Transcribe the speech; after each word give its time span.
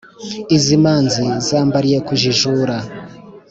Izi 0.55 0.75
manzi, 0.83 1.23
zambariye 1.47 1.97
kujijura 2.07 2.75